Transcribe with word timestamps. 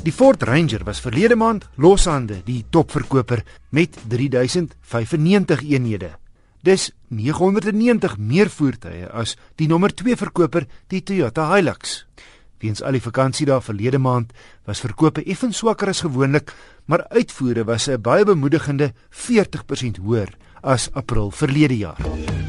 Die 0.00 0.12
Ford 0.12 0.42
Ranger 0.48 0.80
was 0.86 1.00
verlede 1.04 1.36
maand 1.36 1.66
loshande 1.76 2.38
die 2.46 2.62
topverkoper 2.72 3.42
met 3.68 3.98
3095 4.08 5.60
eenhede. 5.68 6.14
Dis 6.64 6.86
990 7.12 8.16
meer 8.16 8.48
voertuie 8.48 9.04
as 9.12 9.36
die 9.60 9.68
nommer 9.68 9.92
2 9.92 10.16
verkoper, 10.16 10.64
die 10.88 11.02
Toyota 11.04 11.50
Hilux. 11.52 12.06
Weens 12.64 12.80
al 12.80 12.96
die 12.96 13.04
vakansie 13.04 13.44
daar 13.48 13.60
verlede 13.60 14.00
maand 14.00 14.32
was 14.64 14.80
verkope 14.80 15.20
effens 15.20 15.60
swakker 15.60 15.92
as 15.92 16.00
gewoonlik, 16.00 16.54
maar 16.88 17.04
uitvoere 17.12 17.64
was 17.64 17.88
'n 17.88 18.00
baie 18.00 18.24
bemoedigende 18.24 18.94
40% 19.10 20.00
hoër 20.00 20.32
as 20.62 20.88
April 20.92 21.30
verlede 21.30 21.76
jaar. 21.76 22.39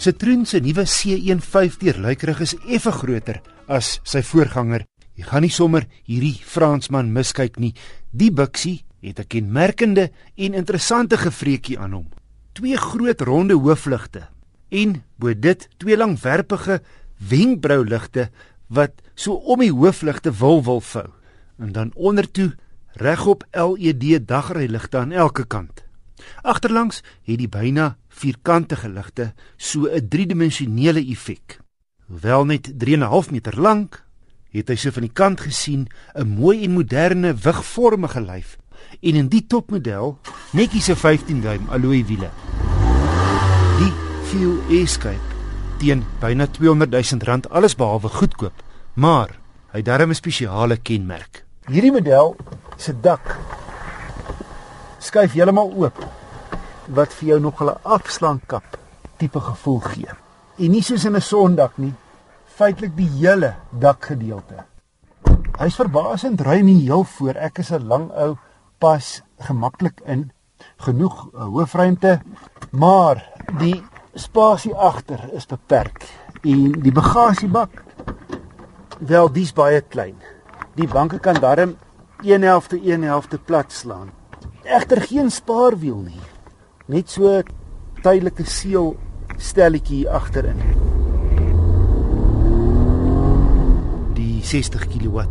Citroen 0.00 0.46
se 0.48 0.62
nuwe 0.64 0.86
C15 0.88 1.74
deurluikerig 1.82 2.38
is 2.40 2.54
effe 2.72 2.88
groter 3.02 3.42
as 3.68 3.98
sy 4.08 4.22
voorganger. 4.24 4.86
Jy 5.12 5.26
gaan 5.28 5.44
nie 5.44 5.52
sommer 5.52 5.84
hierdie 6.08 6.38
Fransman 6.40 7.10
miskyk 7.12 7.58
nie. 7.60 7.74
Die 8.08 8.30
buksie 8.32 8.78
het 9.04 9.20
'n 9.20 9.28
kenmerkende 9.28 10.10
en 10.36 10.54
interessante 10.54 11.18
gefreekie 11.18 11.76
aan 11.78 11.92
hom. 11.92 12.08
Twee 12.54 12.76
groot 12.76 13.20
ronde 13.20 13.54
hoofligte 13.54 14.28
en 14.70 15.04
bo 15.18 15.34
dit 15.34 15.68
twee 15.76 15.96
langwerpige 15.96 16.80
wenkbrauligte 17.18 18.30
wat 18.68 18.92
so 19.14 19.34
om 19.34 19.60
die 19.60 19.72
hoofligte 19.72 20.32
wil 20.32 20.64
wil 20.64 20.80
vou. 20.80 21.10
En 21.58 21.72
dan 21.72 21.92
ondertoe 21.94 22.56
regop 22.92 23.44
LED 23.52 24.26
dagryligte 24.26 24.98
aan 24.98 25.12
elke 25.12 25.44
kant. 25.44 25.89
Agterlangs 26.42 27.02
het 27.22 27.38
die 27.38 27.48
byna 27.48 27.96
vierkantige 28.08 28.88
ligte 28.88 29.32
so 29.56 29.86
'n 29.86 30.08
driedimensionele 30.08 31.00
effek. 31.00 31.60
Hoewel 32.06 32.44
net 32.44 32.72
3.5 32.78 33.30
meter 33.30 33.60
lank, 33.60 34.04
het 34.50 34.68
hy 34.68 34.76
so 34.76 34.90
van 34.90 35.02
die 35.02 35.12
kant 35.12 35.40
gesien 35.40 35.88
'n 36.14 36.28
mooi 36.28 36.64
en 36.64 36.72
moderne 36.72 37.34
wigvormige 37.34 38.20
lyf 38.20 38.58
en 39.00 39.14
in 39.14 39.28
die 39.28 39.46
topmodel 39.46 40.18
netjies 40.52 40.90
'n 40.90 40.96
15 40.96 41.40
duim 41.40 41.68
alloy 41.68 42.04
wiele. 42.06 42.30
Die 43.78 43.92
Fuel 44.24 44.58
Escape 44.82 45.28
teen 45.78 46.04
byna 46.20 46.46
200 46.46 46.90
000 46.90 47.24
rand 47.24 47.50
alles 47.50 47.76
behalwe 47.76 48.08
goedkoop, 48.08 48.62
maar 48.94 49.38
hy 49.72 49.82
darem 49.82 50.10
'n 50.10 50.14
spesiale 50.14 50.76
kenmerk. 50.76 51.44
Hierdie 51.66 51.92
model 51.92 52.36
se 52.76 53.00
dak 53.00 53.38
skuif 55.00 55.32
heeltemal 55.32 55.72
oop 55.72 55.96
wat 56.94 57.12
vir 57.18 57.28
jou 57.28 57.40
nog 57.40 57.62
'n 57.62 57.78
afslankap 57.82 58.78
tipe 59.16 59.40
gevoel 59.40 59.80
gee. 59.80 60.08
En 60.58 60.70
nie 60.70 60.82
soos 60.82 61.04
in 61.04 61.16
'n 61.16 61.20
sondak 61.20 61.78
nie, 61.78 61.94
feitelik 62.44 62.96
die 62.96 63.08
hele 63.08 63.54
dakgedeelte. 63.70 64.64
Hy's 65.58 65.74
verbasend 65.74 66.40
ruim 66.40 66.66
hier 66.66 66.80
heel 66.80 67.04
voor. 67.04 67.34
Ek 67.34 67.58
is 67.58 67.70
'n 67.70 67.86
lang 67.86 68.10
ou 68.10 68.36
pas 68.78 69.22
gemaklik 69.38 70.00
in. 70.04 70.32
Genoeg 70.76 71.28
uh, 71.34 71.42
hoofruimte, 71.42 72.20
maar 72.70 73.24
die 73.58 73.82
spasie 74.14 74.74
agter 74.74 75.30
is 75.32 75.46
beperk. 75.46 76.08
En 76.42 76.72
die 76.72 76.92
bagasiebak 76.92 77.84
wel 78.98 79.32
dis 79.32 79.52
baie 79.52 79.80
klein. 79.80 80.16
Die 80.74 80.88
banke 80.88 81.18
kan 81.18 81.34
darm 81.40 81.76
1 82.22 82.42
helfte 82.42 82.80
1 82.80 83.02
helfte 83.02 83.38
plat 83.38 83.72
slaan. 83.72 84.19
Egter 84.70 85.00
geen 85.02 85.30
spaarwiel 85.34 85.98
nie. 86.06 86.20
Net 86.86 87.10
so 87.10 87.40
tydelike 88.04 88.44
seël 88.46 88.92
stelletjie 89.40 90.04
agterin. 90.06 90.60
Die 94.14 94.38
60 94.46 94.84
kW 94.92 95.24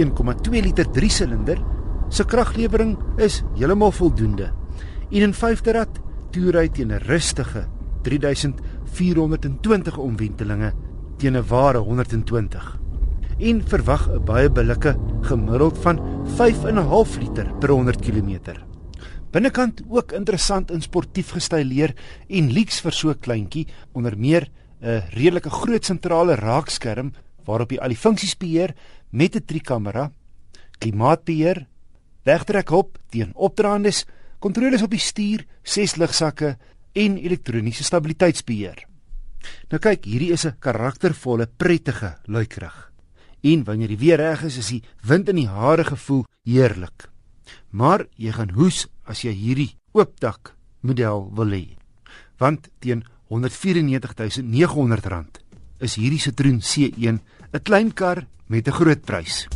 1,2 0.00 0.62
liter 0.64 0.88
3-silinder 0.94 1.60
se 2.08 2.24
kraglewering 2.24 2.94
is 3.20 3.42
heeltemal 3.58 3.92
voldoende. 3.92 4.48
En 5.10 5.26
in 5.26 5.36
vyfde 5.36 5.74
rad 5.76 6.00
toer 6.32 6.56
hy 6.62 6.68
teen 6.72 6.92
'n 6.92 7.04
rustige 7.04 7.66
3420 8.08 9.98
omwentelinge 9.98 10.72
teen 11.18 11.36
'n 11.36 11.44
ware 11.48 11.78
120. 11.84 12.78
En 13.38 13.60
verwag 13.60 14.08
'n 14.08 14.24
baie 14.24 14.48
billike 14.48 14.96
gemiddeld 15.28 15.78
van 15.78 16.00
5.5 16.38 17.18
liter 17.18 17.52
per 17.60 17.68
100 17.68 18.00
km. 18.00 18.67
Binnekant 19.28 19.82
ook 19.92 20.12
interessant 20.16 20.70
en 20.72 20.80
sportief 20.80 21.34
gestileer 21.36 21.92
en 22.28 22.52
lyks 22.52 22.80
vir 22.80 22.94
so 22.96 23.14
kleintjie 23.14 23.66
onder 23.92 24.16
meer 24.16 24.48
'n 24.80 25.02
redelike 25.12 25.50
groot 25.50 25.84
sentrale 25.84 26.34
raakskerm 26.36 27.12
waarop 27.44 27.72
jy 27.72 27.78
al 27.78 27.88
die 27.88 27.96
funksies 27.96 28.36
beheer 28.36 28.74
met 29.10 29.36
'n 29.36 29.44
trikamera, 29.44 30.10
klimaatbeheer, 30.78 31.66
wegtrekhulp 32.24 32.98
teen 33.10 33.32
opdraandes, 33.34 34.06
kontroles 34.38 34.82
op 34.82 34.90
die 34.90 34.98
stuur, 34.98 35.44
ses 35.62 35.96
ligsakke 35.96 36.56
en 36.94 37.18
elektroniese 37.18 37.84
stabiliteitsbeheer. 37.84 38.86
Nou 39.70 39.78
kyk, 39.78 40.04
hierdie 40.04 40.32
is 40.32 40.46
'n 40.46 40.56
karaktervolle, 40.58 41.46
prettige 41.46 42.16
luikerig. 42.26 42.92
En 43.42 43.64
wanneer 43.64 43.88
die 43.88 43.98
weer 43.98 44.16
reg 44.16 44.42
is, 44.42 44.56
is 44.56 44.68
die 44.68 44.82
wind 45.02 45.28
in 45.28 45.36
die 45.36 45.48
hare 45.48 45.84
gevoel 45.84 46.24
heerlik. 46.44 47.08
Maar 47.70 48.06
jy 48.16 48.32
gaan 48.32 48.50
hoes 48.50 48.86
as 49.08 49.24
jy 49.24 49.32
hierdie 49.32 49.72
oopdak 49.96 50.52
model 50.80 51.30
wil 51.34 51.50
hê. 51.56 51.76
Want 52.38 52.68
teen 52.80 53.04
R194900 53.28 55.42
is 55.80 55.94
hierdie 55.98 56.22
Citroen 56.22 56.60
C1 56.60 57.20
'n 57.52 57.62
klein 57.64 57.92
kar 57.92 58.26
met 58.48 58.68
'n 58.68 58.72
groot 58.72 59.04
prys. 59.04 59.48